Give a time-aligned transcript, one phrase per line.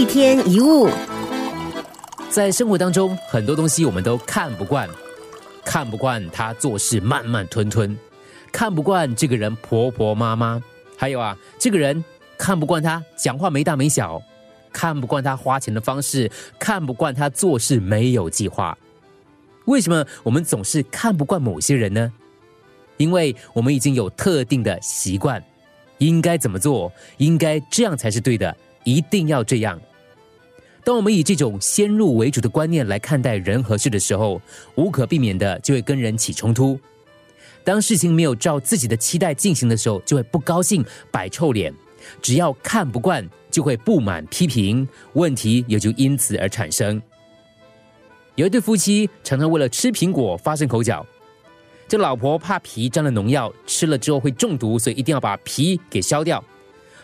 [0.00, 0.88] 一天一物，
[2.30, 4.88] 在生活当中，很多东西我们都看不惯，
[5.62, 7.94] 看不惯他做事慢慢吞吞，
[8.50, 10.58] 看不惯这个人婆婆妈妈，
[10.96, 12.02] 还有啊，这个人
[12.38, 14.22] 看不惯他讲话没大没小，
[14.72, 18.78] 看不惯他花钱的方式，看不惯他做事没有计划。
[19.66, 22.10] 为什么我们总是看不惯某些人呢？
[22.96, 25.44] 因为我们已经有特定的习惯，
[25.98, 28.56] 应该怎么做，应该这样才是对的。
[28.84, 29.78] 一定要这样。
[30.82, 34.40] 当我们以这种先入为主的观念来看待人和事的时候，
[34.76, 36.78] 无可避免的就会跟人起冲突。
[37.62, 41.72] 当事情没有照自己的期待进行的时候，就会不高兴、摆臭脸。
[42.22, 47.00] 只要看不惯，就会不满、批评，问题也就因此而产生。
[48.36, 51.06] 有一对夫妻常常为了吃苹果发生口角，
[51.86, 56.42] 这老婆怕皮沾了农药，吃了之后会中毒，所以一定要把皮给削掉。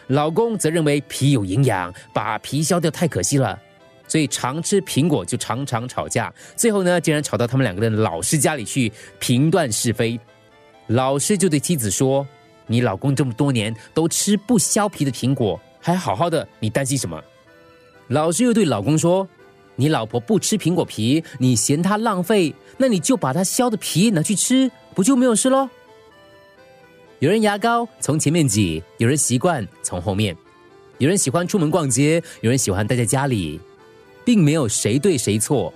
[0.07, 3.61] 老公则认为皮有营养，把皮削掉太可惜了，
[4.09, 6.33] 所以常吃苹果就常常吵架。
[6.55, 10.19] 最后呢，竟然吵到他们两个人的老师家里去评断是非。
[10.89, 12.27] 老师就对妻子说
[12.67, 17.21] ：“你老公这么多年都吃不削皮的苹果，还好好的，你担心什么？”
[18.09, 19.29] 老师又对老公说
[19.75, 25.69] ：“你老婆不吃苹果皮，你嫌她浪费，那你就把她削的皮拿去吃，不就没有事喽？”
[27.19, 30.37] 有人牙膏从前面挤，有人习惯从后面，
[30.99, 33.59] 有人喜欢出门逛街，有人喜欢待在家里，
[34.27, 35.73] 并没有谁对谁错。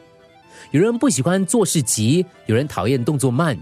[0.72, 3.56] 有人不喜欢做事急，有人讨厌动作慢，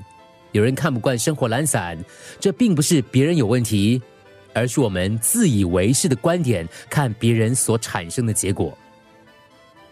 [0.52, 2.02] 有人看不惯生活懒散。
[2.40, 4.00] 这并不是别人有问题，
[4.54, 8.76] 而是我们自以为是的观点看别人所产生的结果。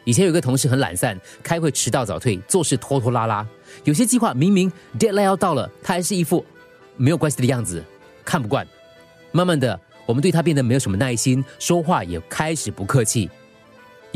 [0.04, 3.46] 以前有个同事很懒散，开会迟到早退，做事拖拖拉拉，
[3.84, 6.42] 有些计划明明 deadline 要到了，他还是一副。
[6.96, 7.84] 没有关系的样子，
[8.24, 8.66] 看不惯。
[9.30, 13.28] 慢慢的，我们对他变得没有什么耐心，说话也开始不客气。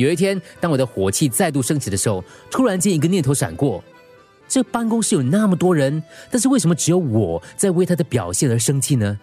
[0.00, 3.82] 有一天，当我的火气再度升起的时候，突然间一个念头闪过：
[4.48, 9.18] 这办公室有那么多人，但是为什么只有我在为他的表现而生气呢？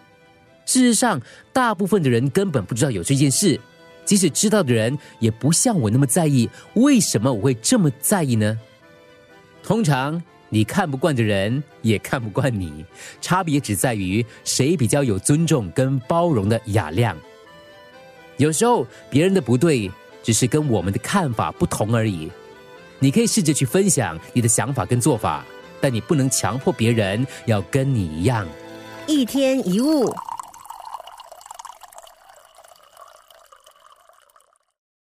[0.64, 1.20] 事实上，
[1.52, 3.58] 大部分的人根本不知道有这件事，
[4.04, 6.48] 即使知道的人，也不像我那么在意。
[6.74, 8.58] 为什么我会这么在意呢？
[9.62, 10.22] 通常。
[10.50, 12.82] 你看不惯的人也看不惯你，
[13.20, 17.14] 差别只在于谁比较有尊重跟包容的雅量。
[18.38, 19.90] 有时候别人的不对，
[20.28, 22.30] 只是跟我们的看法不同而已。
[22.98, 25.42] 你可以试着去分享你的想法跟做法，
[25.80, 28.46] 但你不能强迫别人要跟你一样。
[29.06, 30.14] 一天一物。